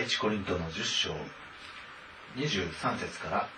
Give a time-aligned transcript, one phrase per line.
[0.00, 1.10] 第一コリントの10章
[2.34, 3.48] 23節から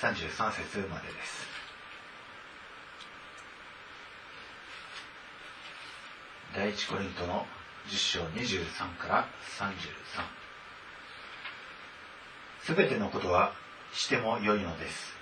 [0.00, 1.46] 33節までです。
[6.54, 7.44] 第一コリントの
[7.86, 9.28] 10章23から
[9.58, 10.22] 33
[12.62, 13.52] すべてのことは
[13.92, 15.18] しても良いのです。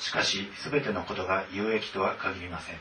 [0.00, 2.78] しかしすべてのことが有益とは限りません。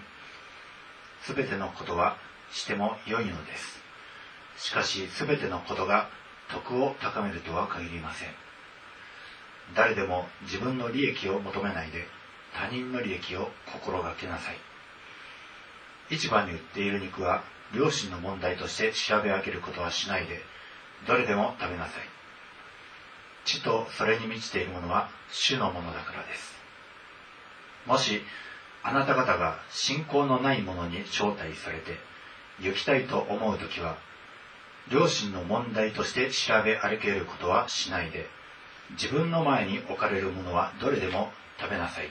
[1.21, 2.17] すべてのことは
[2.51, 3.83] しても良いのです。
[4.57, 6.09] しかしすべてのことが
[6.49, 8.29] 徳を高めるとは限りません。
[9.75, 12.05] 誰でも自分の利益を求めないで
[12.53, 14.57] 他人の利益を心がけなさい。
[16.09, 17.43] 市場に売っている肉は
[17.73, 20.41] 良心の問題として調べ上げることはしないで
[21.07, 22.03] どれでも食べなさい。
[23.45, 26.53] 地とそれに満ちているものは主のものだからです。
[27.85, 28.21] もし
[28.83, 31.97] あなた方が信仰のないものに招待されて
[32.59, 33.97] 行きたいと思う時は
[34.91, 38.27] 良心の問題として調べ歩けることはしないで
[38.91, 42.09] 自分の前に置かれるものはどれでも食べなさい。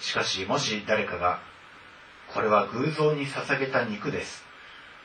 [0.00, 1.40] しかしもし誰かが
[2.32, 4.44] これは偶像に捧げた肉です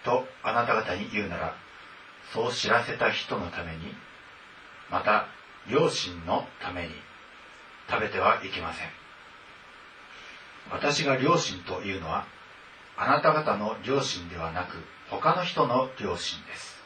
[0.03, 1.55] とあなた方に言うなら
[2.31, 3.93] そう知らせた人のために
[4.89, 5.27] また
[5.69, 6.93] 両親のために
[7.89, 8.87] 食べてはいけません。
[10.71, 12.25] 私が両親というのは
[12.97, 14.77] あなた方の両親ではなく
[15.09, 16.83] 他の人の両親です。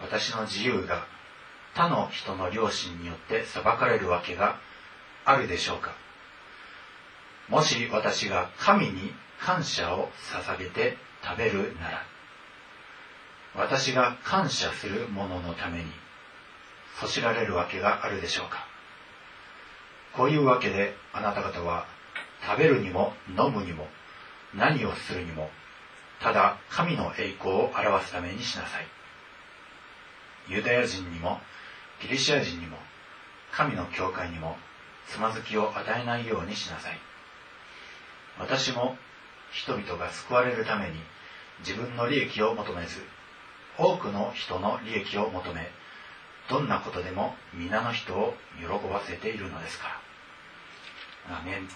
[0.00, 1.06] 私の自由が
[1.74, 4.58] 他の人の両親によって裁かれるわけが
[5.24, 5.92] あるでしょうか。
[7.48, 12.06] もし私が神に感謝を捧げて食べるなら
[13.54, 15.84] 私が感謝する者のために
[17.00, 18.66] そしられるわけがあるでしょうか。
[20.14, 21.86] こういうわけであなた方は
[22.46, 23.88] 食べるにも飲むにも
[24.54, 25.50] 何をするにも
[26.22, 28.86] ただ神の栄光を表すためにしなさい。
[30.48, 31.40] ユダヤ人にも
[32.00, 32.76] ギリシア人にも
[33.52, 34.56] 神の教会にも
[35.06, 36.98] つまずきを与えないようにしなさい。
[38.38, 38.96] 私も
[39.50, 40.94] 人々が救われるために
[41.60, 43.00] 自分の利益を求めず
[43.78, 45.70] 多くの人の利益を求め
[46.48, 51.36] どんなことでも皆の人を喜ばせているのですから。
[51.38, 51.68] アメン、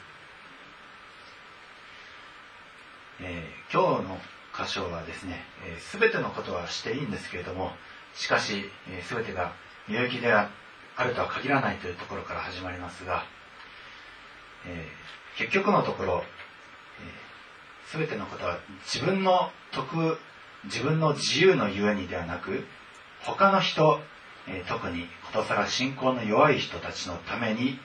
[3.20, 4.18] えー、今日の
[4.58, 5.44] 箇所はですね、
[5.78, 7.72] す、え、べ、てのことはしていいんですけれども
[8.14, 8.70] しかし
[9.02, 9.52] す、えー、てが
[9.88, 10.50] 有益であ
[11.04, 13.24] るとは限らないというところから始まりますが、
[14.66, 16.24] えー、結局のところ
[17.86, 20.18] すべてのことは自分の得、
[20.64, 22.66] 自分の自由のゆえにではなく、
[23.22, 24.00] 他の人、
[24.48, 27.78] えー、特にことさら信仰の弱い人たちのために、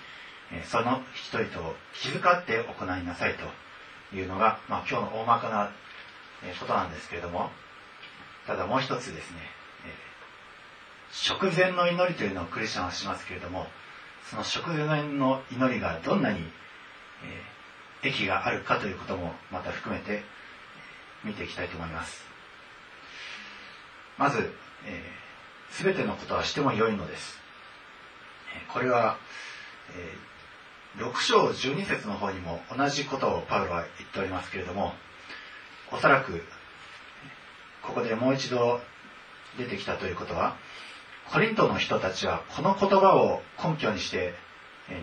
[0.52, 5.72] え、その人々を気遣って行いなさいというのが、まあ、今日の大まかな、
[6.44, 7.50] えことなんですけれども、
[8.48, 9.38] ただもう一つですね、
[9.86, 9.94] え
[11.12, 13.68] 食前の祈りというのをクリスチャンはしますけれども、
[14.30, 16.40] その食前の祈りがどんなに、
[18.04, 20.24] え益があるかということもまた含めて
[21.24, 22.24] 見ていきたいと思います。
[24.18, 24.52] まず、
[24.86, 27.40] えー、全てのことはしても良いのです。
[28.74, 29.18] これは、
[29.96, 34.94] えー、6章12節の方にも同じことをパウロは言っておりますけれども
[35.92, 36.44] おそらく
[37.82, 38.80] ここでもう一度
[39.58, 40.56] 出てきたということは
[41.32, 44.34] コリントの人たちはこの言葉を根拠にして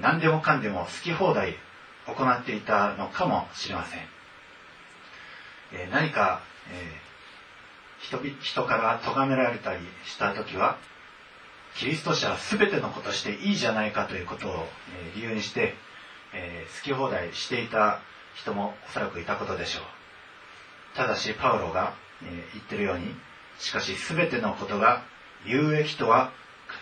[0.00, 1.56] 何でもかんでも好き放題
[2.06, 6.40] 行っていたのかもしれません、何か、
[8.00, 10.78] 人人から咎められたりした時は
[11.76, 14.66] キリスト者は全てのことしていいじゃないかということを、
[15.14, 15.74] 理由にして、
[16.78, 18.00] 好き放題していた
[18.34, 19.97] 人もおそらくいたことでしょう。
[20.98, 23.14] ただしパウロが、え言ってるように
[23.58, 25.04] しかし全てのことが
[25.46, 26.32] 有益とは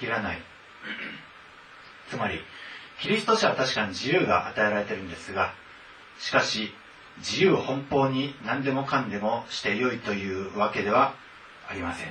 [0.00, 0.38] 限らない
[2.08, 2.40] つまり
[3.00, 5.52] キリスト者は確かに自由が与えられてるんですが、
[6.18, 6.72] しかし、
[7.18, 11.14] 自由奔放に何でもかんでもしてよいというわけでは
[11.68, 12.08] ありません。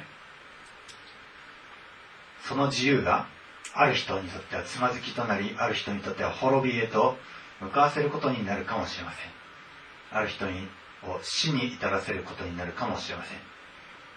[2.43, 3.27] その自由が
[3.73, 7.17] ある人にとってはつまずきとなり、ある人にとっては滅びへと
[7.61, 9.31] 向かわせることになるかもしれません。
[10.11, 10.67] ある人に
[11.11, 13.37] を死に至らせることになるかもしれません。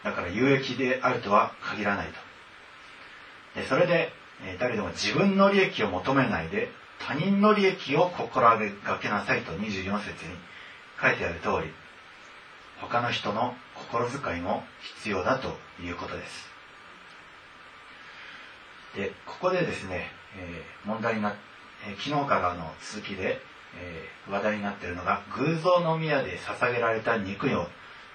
[0.04, 3.60] だから有益であるとは限らないと。
[3.60, 4.12] でそれで
[4.58, 6.70] 誰でも自分の利益を求めないで
[7.00, 8.58] 他人の利益を心が
[9.00, 10.34] けなさいと24節に
[11.00, 11.72] 書いてある通り
[12.80, 14.62] 他の人の心遣いも
[14.98, 16.48] 必要だということです
[18.94, 21.34] でここでですね、えー、問題にな、
[21.86, 23.40] えー、昨日からの続きで、
[23.76, 27.66] えー、話題になっているのが偶像の宮で捧げられた肉を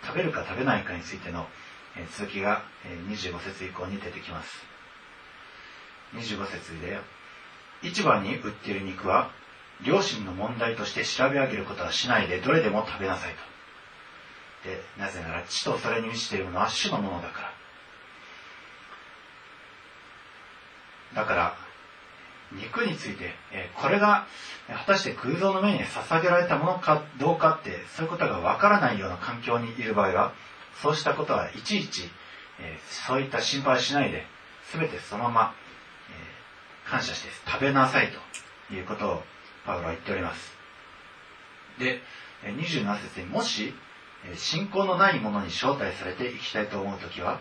[0.04, 1.48] 食べるか食べないかについての
[1.96, 4.66] え続きがえ25節以降に出てきます。
[6.16, 7.00] 25節で
[7.82, 9.32] 市場に売っている肉は
[9.84, 13.34] 良心の問題として調べ上げることはしないでどれでも食べなさい
[14.64, 14.70] と。
[14.70, 17.42] でなぜなら地とそれに満ちているのは主のものだか
[21.14, 21.22] ら。
[21.24, 21.58] だから
[22.56, 24.28] 肉について、えこれが
[24.68, 30.34] 果たして空洞の目に捧げられたものかどうかってそういうことがわからないような環境にいる場合は
[30.82, 32.10] そうしたことはいちいち、
[32.60, 32.78] え
[33.08, 34.26] そういった心配しないで
[34.72, 35.54] 全てそのまま、
[36.86, 38.12] え感謝して食べなさい
[38.70, 39.24] ということを
[39.66, 40.54] パウロは言っております。
[41.80, 42.02] で
[42.44, 43.74] 27節にもし
[44.36, 47.40] 信仰のないものに招待されていきたいと思う時は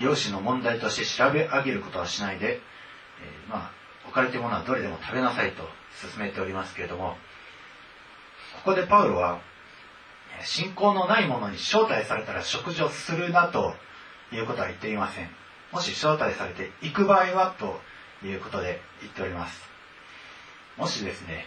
[0.00, 2.60] 漁師の問題として調べ上げることはしないで、え
[3.48, 5.62] まあ置かれているものはどれでも食べなさいと
[6.02, 7.16] 勧めておりますけれども、
[8.64, 9.40] ここでパウロは、
[10.42, 13.74] 信仰のないものに招待されたら食事をするなと
[14.32, 15.30] いうことは言っていません。
[15.72, 17.80] もし招待されて行く場合はと
[18.26, 19.68] いうことで言っております。
[20.76, 21.46] もしですね、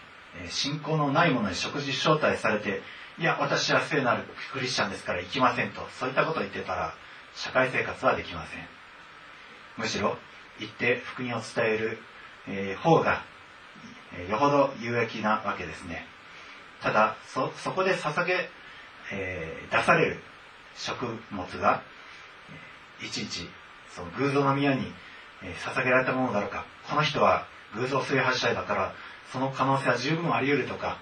[0.50, 2.82] 信仰のないものに食事招待されて、
[3.20, 6.94] いや、私は聖なるクリスチャンですから行きませんと、そういったことを言ってたら、
[7.36, 8.68] 社会生活はできません。
[9.78, 10.18] むしろ、
[10.60, 12.00] 行って福音を伝える
[12.48, 13.24] え、方が、
[14.30, 16.06] よほど有益なわけですね。
[16.82, 18.50] ただ、そ、こで捧げ、
[19.12, 20.24] え、出される
[20.76, 21.82] 食物が、
[23.02, 23.50] いちいち、
[23.90, 24.92] その偶像の宮に、
[25.42, 27.46] え捧げられたものだろうか、この人は
[27.76, 28.94] 偶像崇拝者だから、
[29.32, 30.98] その可能性は十分あり得るとか、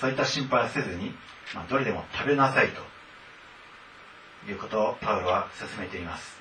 [0.00, 1.14] そういった心配はせずに、
[1.54, 6.40] まあ、どれでも食べなさいということをパウロは進めています。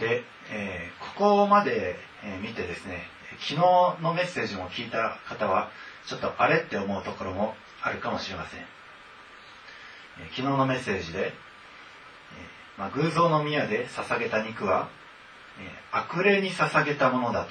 [0.00, 3.04] で、えー、ここまで、え見てですね、
[3.38, 3.56] 昨日
[4.02, 5.70] のメッセージも聞いた方は、
[6.06, 8.60] ちょっとあれって思うところもあるかもしれません。
[8.60, 8.64] え
[10.30, 11.32] 昨日のメッセージで、え
[12.78, 14.88] まあ、偶像の宮で捧げた肉は、
[15.60, 17.50] え悪霊に捧げたものだと。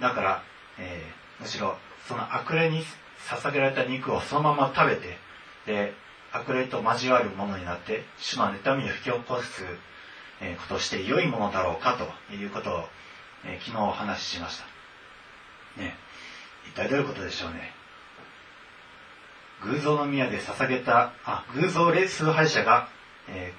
[0.00, 0.42] だから、
[0.78, 1.02] え、
[1.40, 1.76] むしろ
[2.08, 2.84] その悪霊に
[3.28, 5.18] 捧げられた肉をそのまま食べて、
[5.66, 5.94] で、
[6.32, 11.96] 悪霊と交わるものになって、主の妬みを引き起こすことをして良いものだろうか
[12.28, 12.84] ということを、
[13.46, 14.64] え昨日お話ししました。
[15.80, 15.94] ね、
[16.66, 17.72] 一体どういうことでしょうね。
[19.62, 22.88] 偶像の宮で捧げた、あ、偶像礼崇拝者が、
[23.28, 23.52] え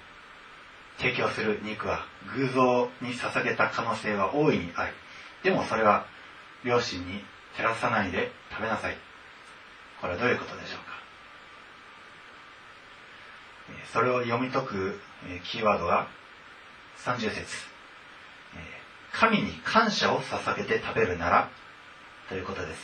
[0.97, 2.05] ー、提供する肉は
[2.35, 4.93] 偶像に捧げた可能性は大いにある。
[5.43, 6.05] でもそれは
[6.63, 7.23] 両親に
[7.55, 8.97] 照らさないで食べなさい。
[10.01, 10.97] これはどういうことでしょうか。
[13.91, 14.99] それを読み解く
[15.43, 16.07] キーワードは
[17.03, 17.45] 30節、
[19.19, 21.49] 神に感謝を捧げて食べるなら、
[22.29, 22.79] ということです。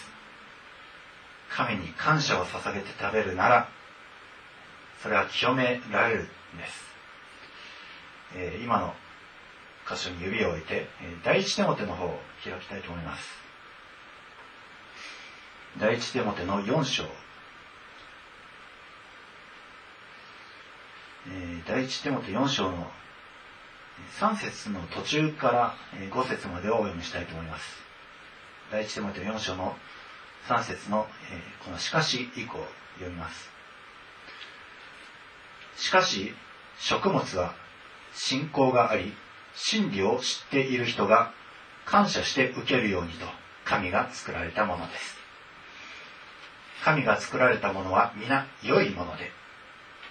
[1.52, 3.70] 神に感謝を捧げて食べるなら、
[5.04, 6.84] それは清められるんです。
[8.36, 8.96] えー、今の
[9.88, 10.88] 箇所に指を置いて、
[11.24, 13.28] 第一手モテの方を開きたいと思います。
[15.80, 17.04] 第一手モテの4章。
[21.30, 22.92] え、第一手モテ4章の
[24.20, 25.76] 3節の途中から
[26.12, 27.84] 5節までをお読みしたいと思います。
[28.72, 29.76] 第一手モテ4章の
[30.48, 31.08] 3節の
[31.64, 32.58] このしかし以降
[32.96, 33.52] 読みます。
[35.78, 36.34] しかし、
[36.80, 37.56] 食物は
[38.14, 39.14] 信仰があり、
[39.56, 41.32] 真理を知っている人が
[41.86, 43.26] 感謝して受けるようにと
[43.66, 45.18] 神が作られたものです。
[46.84, 49.32] 神が作られたものは皆良いもので、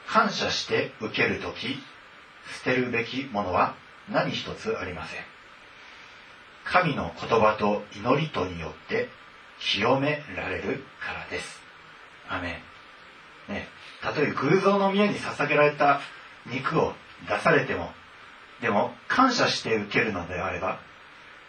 [0.07, 1.79] 感謝して受けるとき、
[2.65, 3.75] 捨てるべきものは
[4.11, 5.21] 何一つありません。
[6.65, 9.09] 神の言葉と祈りとによって
[9.61, 11.61] 清められるからです。
[12.29, 12.63] アメ
[13.49, 13.53] ン。
[13.53, 13.69] ね、
[14.01, 16.01] たとえ偶像の宮に捧げられた
[16.47, 16.95] 肉を
[17.29, 17.91] 出されても、
[18.61, 20.79] でも感謝して受けるのであれば、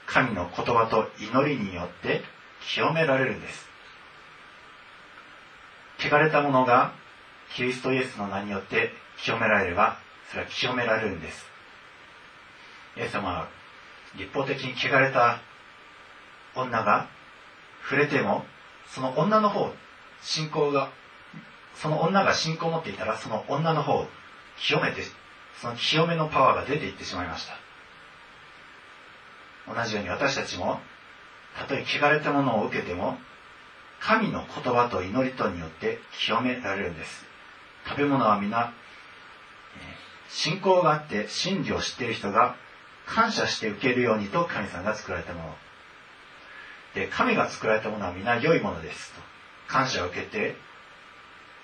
[0.06, 2.24] 神の言葉と祈りによって
[2.62, 3.70] 清められるんです。
[6.00, 6.94] 汚れたものが
[7.56, 8.92] キリストイエスの名によって
[9.24, 9.98] 清められれば
[10.30, 11.46] それは清められるんです。
[12.98, 13.48] イエス様は
[14.16, 15.42] 立法的に汚れた
[16.56, 17.08] 女が
[17.84, 18.46] 触れても、
[18.88, 19.74] その女の方、
[20.22, 20.92] 信仰が、
[21.76, 24.08] その女が信仰を持っていたら、その女の方を
[24.58, 25.04] 清めて、
[25.60, 27.58] その清めのパワーが出ていってしまいました。
[29.74, 30.80] 同じように私たちも、
[31.58, 33.18] たとえ汚れたものを受けても、
[34.00, 37.26] 神の言葉と祈りとによって清められるんです。
[37.88, 38.74] 食べ物は皆
[40.34, 42.56] 信仰があって真理を知っている人が
[43.06, 45.56] 感謝して受けるようにと神さんが作られたもの。
[46.96, 49.22] で、神が作られたものは皆良いものですと。
[49.68, 50.56] 感謝を受けて、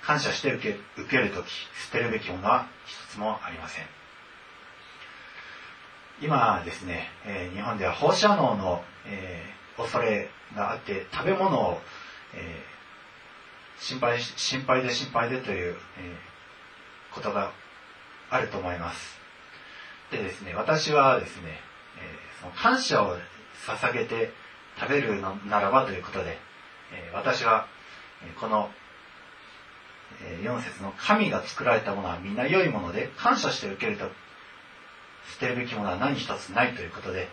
[0.03, 3.85] 感謝して受け受けるとき、捨てるべきものは一つもありません。
[6.21, 11.81] 今ですね、えー、日本では放射能の、えー、恐れがあって食べ物を、
[12.35, 16.29] えー、心配心配で心配でという、え
[17.11, 17.51] ことが
[18.29, 19.19] あると思います。
[20.11, 21.59] でですね私はですね、
[21.97, 23.15] えその感謝を
[23.67, 24.31] 捧げて
[24.79, 26.37] 食べるのならばということで、
[26.91, 27.67] え私は
[28.39, 28.69] この
[30.21, 34.05] え4節の神が作られたものは皆良いもので感謝して受けると
[35.33, 37.27] 捨てるべきものは何一つないということで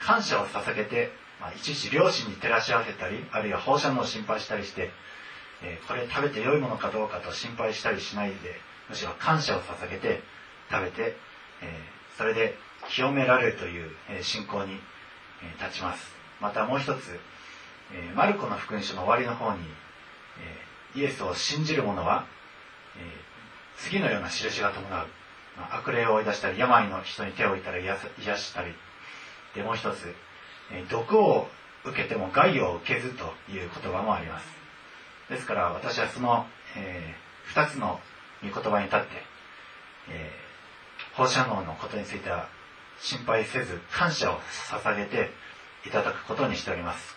[0.00, 4.90] 感謝を捧げて、まあ、いちいち両親に照らし合わせたりあるいは放射能を心配したりして、
[5.62, 8.36] えー、これ食べて良いものかどうかと心配したりしないで
[8.88, 10.22] むしろ感謝を捧げて
[10.70, 11.16] 食べて、
[11.62, 11.80] え、
[12.16, 12.56] それで
[12.88, 14.80] 清められるという、え、信仰に、
[15.42, 16.14] え、立ちます。
[16.40, 17.20] またもう一つ、
[17.92, 19.60] え、マルコの福音書の終わりの方に、
[20.96, 22.26] え、イエスを信じる者は、
[22.96, 23.28] え、
[23.76, 25.06] 次のような印が伴う。
[25.70, 27.96] 悪霊を追い出したり病の人に手を置いたら癒
[28.36, 28.72] したり。
[29.54, 30.14] でもう一つ
[30.90, 31.48] 毒を
[31.84, 34.46] 受けても害を受けずという言葉もあります。
[35.30, 38.00] ですから私はその、えー、2つの
[38.42, 39.06] 御言葉に立って、
[40.10, 42.48] えー、放射能のことについては
[43.00, 44.38] 心配せず感謝を
[44.70, 45.30] 捧げて
[45.86, 47.16] いただくことにしております、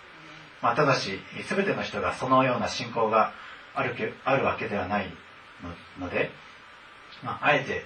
[0.62, 3.34] まあ、ただし全ての人がそのような信仰が
[3.74, 5.08] あるけあるわけではない
[6.00, 6.32] ので、
[7.24, 7.84] まあ、あえて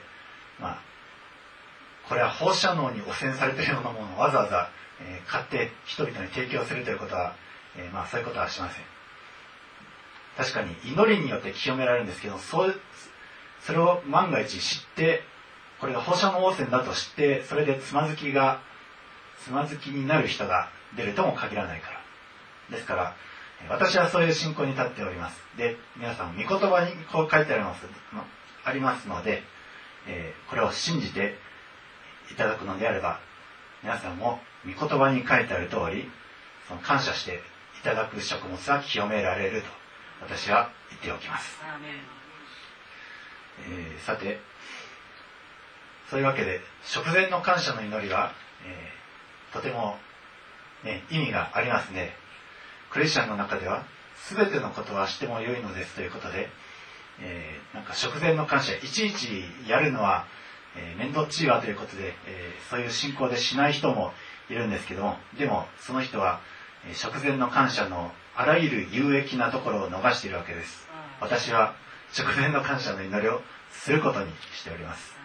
[0.59, 0.79] まあ、
[2.07, 4.69] これは放射能に汚染されているようなものをわざわざ、
[5.01, 7.35] えー、買って人々に提供するということは、
[7.77, 8.83] えー、まあそういうことはしません。
[10.37, 12.75] 確かに祈りによって清められるんですけど、そう
[13.65, 15.21] それを万が一知って、
[15.79, 18.61] これが放射能汚染だと知って、それでつまずきが、
[19.43, 22.01] つまずきになる人が出るとも限らないから。
[22.69, 23.15] ですから、
[23.69, 25.41] 私はそういう信仰に立っております。
[25.57, 27.85] で、皆さん、御言葉にこう書いてあります、
[28.63, 29.43] ありますので、
[30.07, 31.35] えー、これを信じて
[32.31, 33.19] いただくのであれば
[33.83, 36.09] 皆さんも御言葉に書いてある通り
[36.67, 37.41] その感謝して
[37.79, 39.67] いただく食物は清められると
[40.21, 41.59] 私は言っておきます、
[43.67, 44.39] えー、さて
[46.09, 48.33] そういうわけで食前の感謝の祈りは、
[48.65, 49.97] えー、とても、
[50.83, 52.13] ね、意味がありますね。
[52.91, 53.85] クリスチャンの中では
[54.29, 56.49] 全てのことはしてもよいのですということで
[57.19, 60.25] えー、なんか食前の感謝いちいちやるのは、
[60.75, 64.11] えー、面倒っちいわということで、えー、そういう信仰でしない人も
[64.49, 66.41] いるんですけどもでもその人は、
[66.87, 70.89] えー、食前の感謝のあらゆる有益なところを逃しているわけです。
[71.21, 71.73] 私は
[72.11, 75.15] 食前の感謝の祈りをすることにしております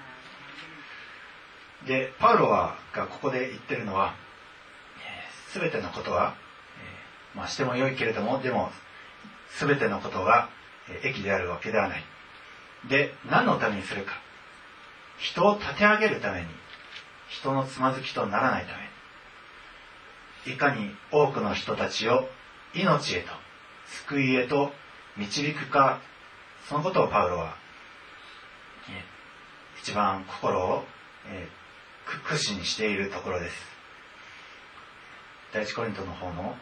[1.87, 4.15] でパウロはがここで言ってるのは、
[5.55, 6.35] えー、全てのことは、
[7.33, 8.71] えー、まあ、してもよいけれどもでも
[9.59, 10.49] 全てのことが
[11.03, 12.05] 益であるわけではない。
[12.89, 14.13] で、何のためにするか。
[15.19, 16.47] 人を立て上げるために、
[17.29, 22.29] 人のつまずきとならないために、いかに多くの人たちを
[22.75, 23.29] 命へと、
[23.87, 24.73] 救いへと
[25.17, 26.01] 導くか、
[26.69, 27.57] そのことをパウロは、
[28.89, 29.05] え
[29.83, 30.85] 一番心を、
[31.27, 33.57] えー、苦にしているところです。
[35.53, 36.55] 第一コリントの方の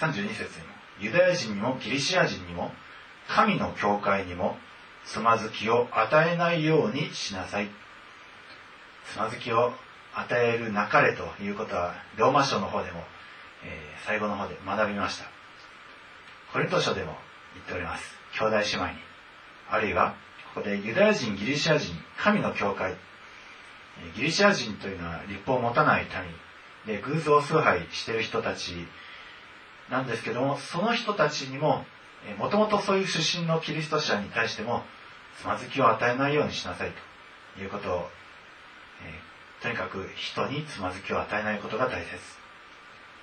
[0.00, 2.72] 32節にも、ユダヤ人にもギリシア人にも
[3.28, 4.56] 神の教会にも
[5.04, 7.68] つまずきを与えないようにしなさい。
[9.12, 9.72] つまずきを
[10.14, 13.02] 与えるなかれということは、ローマ書の方でも、
[13.64, 15.26] えー、最後の方で学びました。
[16.52, 17.16] コリント書でも
[17.54, 18.16] 言っております。
[18.38, 19.03] 兄弟姉妹に。
[19.74, 20.14] あるいは、
[20.54, 22.94] ここでユダヤ人、ギリシア人、神の教会。
[24.16, 26.06] ギリシア人というのは立法を持たない
[26.86, 26.96] 民。
[26.96, 28.74] で偶像崇拝している人たち
[29.90, 31.86] なんですけどもその人たちにも
[32.38, 34.82] もともとそういう出身のキリスト者に対しても
[35.40, 37.14] つまずきを与えないようにしなさいと。
[37.60, 38.08] いうことを、
[39.04, 42.10] えー、とにかく人につまずきを与えないことが大切。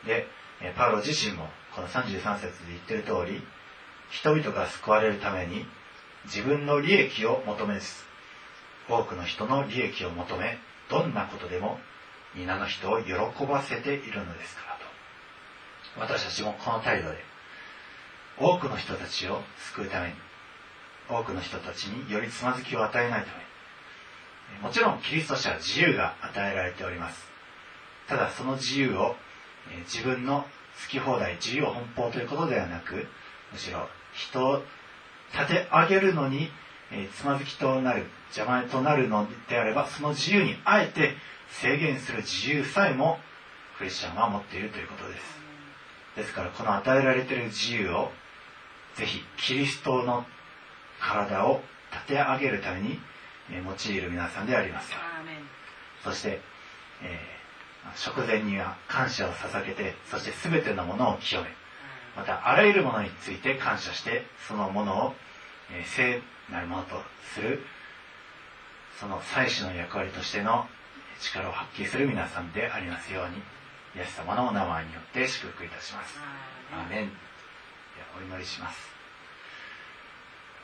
[0.05, 0.25] で、
[0.62, 3.46] えパウロ自身もこの33節で言ってる通り
[4.10, 5.65] 人々が救われるために
[6.25, 7.88] 自分の利益を求めず
[8.90, 10.58] 多くの人の利益を求め
[10.90, 11.80] どんなことでも
[12.36, 13.13] 皆の人を喜
[13.46, 14.62] ばせているのですか
[15.96, 16.12] らと。
[16.13, 17.18] 私たちもこの態度で
[18.38, 19.42] 多くの人たちを
[19.74, 20.13] 救うために
[21.10, 27.25] 多くの人たちによりつまずきを与えないためにもちろんキリスト者は自由が与えられております。
[28.08, 29.16] ただその自由を
[29.86, 33.08] 自分の好き放題自由奔放ということではなく
[33.51, 34.63] むしろ人を
[35.33, 36.50] 立て上げるのに
[37.15, 41.15] つまずきとなる邪魔となるのであればその自由にあえて
[41.61, 43.19] 制限する自由さえも
[43.77, 45.41] クリスチャンは持っているということです。
[46.15, 48.11] ですからこの与えられている自由を
[48.95, 50.25] ぜひキリストの
[51.00, 51.61] 体を
[51.91, 53.00] 立て上げるために
[53.50, 54.91] 用いる皆さんであります。
[54.91, 54.97] よ
[56.03, 56.41] そして、
[57.01, 57.19] え
[57.95, 61.47] 食前には感謝を捧げてそして全てのものを清め
[62.15, 65.13] またあらゆるものについて感謝してそのものを、
[65.72, 67.01] え聖なるものと
[67.34, 67.63] する
[69.00, 70.68] その祭司の役割としての
[71.22, 73.38] 力を発揮する皆さんでありますように
[73.96, 76.20] イエス様のお名前によって祝福いたします。
[76.74, 77.12] アーメン
[78.18, 78.77] お祈りします。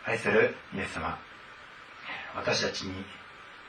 [0.06, 1.18] 愛するイエス様
[2.36, 2.94] 私たちに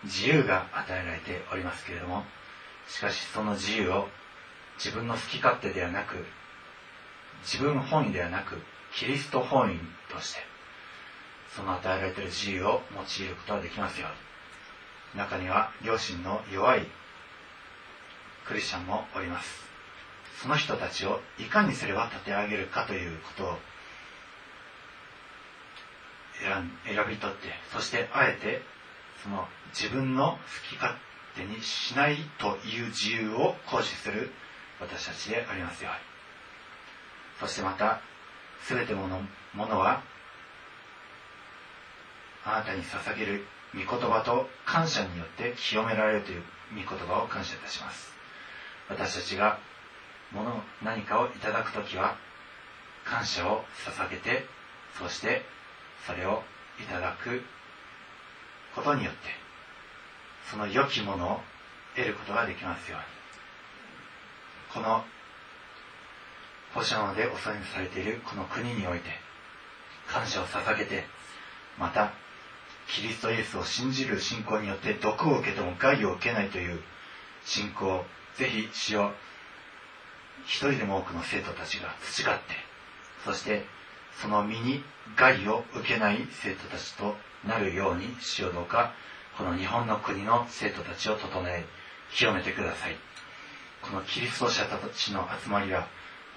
[0.05, 2.25] 自由が与えられておりますけれども
[2.87, 4.09] しかしその自由を
[4.79, 6.25] 自分の好き勝手ではなく
[7.43, 8.57] 自分本位ではなく
[8.95, 9.79] キリスト本位
[10.13, 10.41] として
[11.55, 14.29] その与えられている自由を用いることができますように。
[15.15, 16.87] 中には良心の弱い
[18.47, 19.67] クリスチャンもおります。
[20.43, 23.59] その人たちをいかにすれば立て上げるかということを
[26.39, 26.71] 選
[27.09, 28.63] び取ってそしてあえて
[29.23, 30.39] その自分の好
[30.71, 30.95] き勝
[31.35, 34.31] 手にしないという自由を行使する
[34.81, 36.18] 私たちでありますように。
[37.41, 38.01] そしてまた
[38.69, 39.07] 全ての
[39.55, 40.03] ものは
[42.45, 46.43] あなたに捧げる御言葉と感謝によって清められるという
[46.75, 48.13] 御言葉を感謝いたします。
[48.89, 49.59] 私たちが
[50.33, 52.17] 物何かをいただく時は
[53.05, 54.45] 感謝を捧げて
[54.99, 55.43] そして
[56.07, 56.43] それを
[56.81, 57.43] いただく
[58.75, 59.21] ことによって
[60.51, 61.41] その良きものを
[61.95, 63.07] 得ることができますように。
[64.73, 65.05] この
[66.75, 69.11] 放射能でお世話にされているこの国において
[70.09, 71.05] 感謝を捧げて
[71.79, 72.13] また
[72.89, 76.81] キリストイエスを信じる信仰によって毒を受けても害を受けないという
[77.45, 78.05] 信仰を
[78.37, 79.13] ぜひしよ
[80.47, 82.43] 一人でも多くの生徒たちが培って
[83.25, 83.65] そして
[84.21, 84.83] その身に
[85.17, 88.93] 害を受けない生徒たちとなるようにしようどうか
[89.37, 91.65] この日本の国の生徒たちを整え
[92.13, 92.97] 清めてください。
[93.83, 95.87] このキリスト者たちの集まりは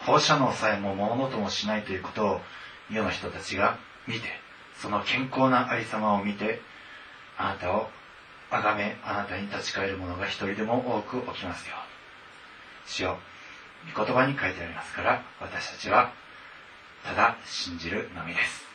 [0.06, 2.42] 放射能さえもものともしないということを
[2.90, 4.22] 世の人たちが見て
[4.82, 6.60] その健康なありさまを見て
[7.38, 7.90] あなたを
[8.50, 11.76] 崇めあなたに立ち返る者が一人でも多く起きますよ。
[12.86, 13.18] 主よ
[13.96, 16.12] 御言葉に書いてありますから私たちは
[17.06, 18.66] ただ信じるのみです。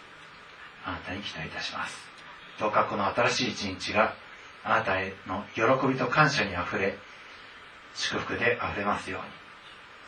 [0.84, 1.96] あなたに期待いたします。
[2.58, 4.14] どうかこの新しい一日が
[4.64, 6.96] あなたへの喜びと感謝にあふれ
[7.94, 9.45] 祝福であふれますように。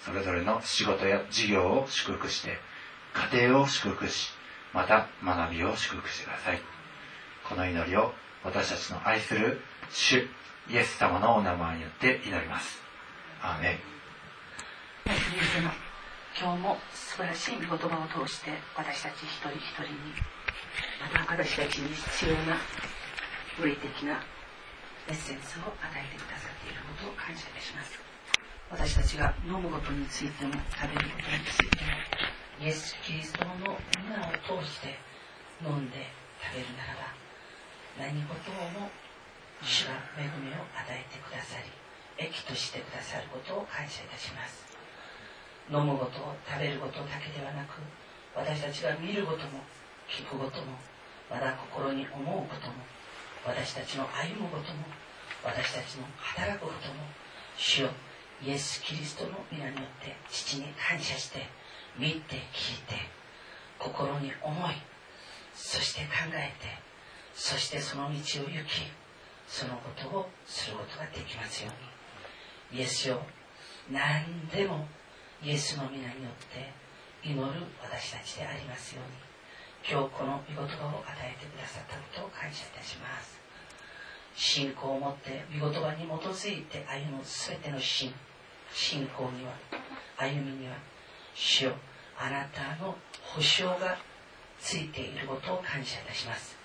[0.05, 2.59] それぞれの仕事や事業を祝福して
[3.33, 4.31] 家庭を祝福し
[4.73, 6.61] また学びを祝福してください。
[7.49, 8.13] この祈りを
[8.45, 10.29] 私たちの愛する主
[10.71, 12.83] イエス様のお名前によって祈ります。
[13.41, 13.79] アーメン。
[16.41, 20.15] 今日も素晴らしい御言葉を通して私たち一人一人に
[21.01, 22.57] また私たちに必要な
[23.65, 24.23] 霊的な
[25.09, 28.08] エッセンスを与えてくださっていることを感謝いたします。
[28.71, 31.91] 私たちが飲むことについても食べることについても
[32.61, 34.99] イエス・キリストの皆を通して
[35.65, 36.05] 飲んで
[36.41, 37.17] 食べるならば
[37.99, 38.91] 何事も
[39.63, 41.71] 主が恵みを与えてくださり
[42.19, 44.69] 益としてくださることを感謝いたします。
[45.71, 47.77] 飲むことを食べることだけではなく
[48.35, 49.61] 私たちが見ることも
[50.09, 50.81] 聞くことも
[51.31, 52.73] まだ心に思うことも
[53.45, 54.85] 私たちの歩むことも
[55.45, 57.05] 私たちの働くことも
[57.57, 57.91] 主よ
[58.45, 61.47] イエス・キリストの皆によって父に感謝して
[61.99, 62.95] 見て聞いて
[63.79, 64.75] 心に思い
[65.55, 66.89] そして考えて
[67.35, 68.21] そしてその道を行
[68.67, 68.87] き
[69.49, 71.71] そのことをすることができますよ
[72.71, 72.81] うに。
[72.81, 73.23] イエスよ
[73.91, 74.87] 何でも
[75.43, 76.71] イエスの皆によって
[77.25, 79.29] 祈る私たちでありますように。
[79.91, 83.41] 今日この御言葉を与えてくださったことを感謝いたします。
[84.35, 88.13] 信仰を持って御言葉に基づいて歩む全ての信。
[88.73, 89.53] 信仰には
[90.17, 90.75] 歩みには
[91.35, 91.73] 主よ。
[92.21, 93.97] あなたの保証が
[94.61, 96.57] ついていることを感謝いたします。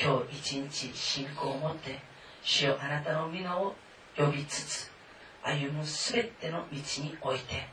[0.00, 2.00] 今日一日信仰を持って
[2.42, 3.74] 主よあなたの皆を
[4.16, 4.90] 呼びつつ
[5.42, 7.66] 歩む全ての道において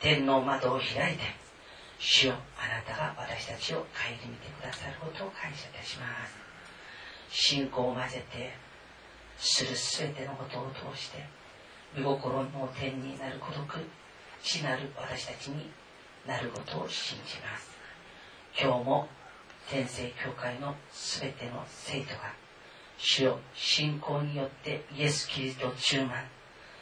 [0.00, 1.22] 天の窓を開いて
[1.98, 3.86] 主よあなたが私たちを顧
[4.28, 6.34] みてくださることを感謝いたします。
[7.30, 8.52] 信仰を混ぜて
[9.38, 11.24] する全てのことを通して
[11.96, 13.64] 御心の天になる孤独
[14.42, 15.70] 死なる私たちに
[16.26, 17.70] なることを信じます。
[18.58, 19.08] 今日も
[19.70, 22.34] 天聖教会の全ての生徒が
[22.98, 26.24] 主よ信仰によってイエス・キリストを充満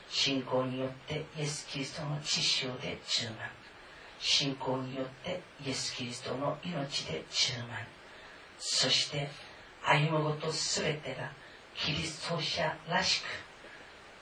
[0.08, 3.38] 信仰によってイエス・キリストの知識で充満
[4.20, 7.78] 信仰によってイエス・キリストの命で充満
[8.58, 9.28] そして
[9.82, 11.30] 歩むこと全てが
[11.74, 13.24] キリスト者らしく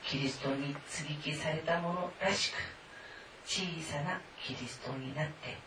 [0.05, 2.55] キリストに接ぎ木されたものらしく
[3.45, 5.57] 小さなキリストになって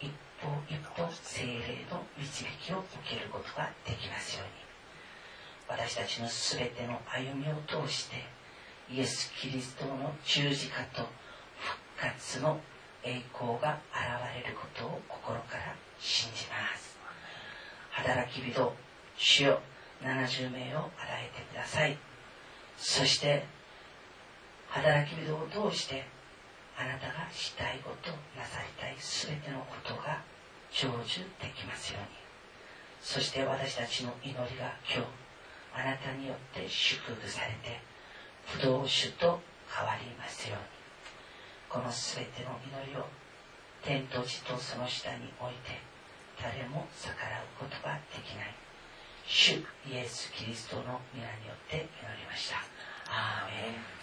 [0.00, 0.10] 一
[0.40, 4.66] 歩一歩精霊の導きを受けることができますように。
[5.68, 8.16] 私たちの全ての歩みを通して
[8.90, 11.08] イエス・キリストの十字架と
[11.58, 12.60] 復活の
[13.02, 16.96] 栄光が現れることを心から信じます。
[17.90, 18.74] 働き人
[19.16, 19.60] 主よ
[20.02, 21.98] 70名を与えてください。
[22.78, 23.44] そして
[24.76, 26.04] 働き人を通して
[26.76, 30.20] あなたがしたいことなさりたい全てのことが
[30.70, 32.08] 成就できますように。
[33.00, 35.08] そして私たちの祈りが今日
[35.72, 37.80] あなたによって祝福されて
[38.44, 40.64] 不動酒と変わりますように。
[41.70, 43.08] この全ての祈りを
[43.82, 45.80] 天と地とその下に置いて
[46.36, 48.54] 誰も逆らうことができない。
[49.26, 49.56] 主
[49.88, 52.58] イエス・キリストの皆によって祈りました。
[53.08, 53.95] ああ